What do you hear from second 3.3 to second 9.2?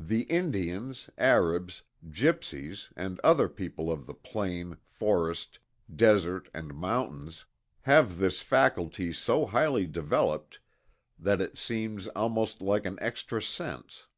people of the plain, forest, desert, and mountains, have this faculty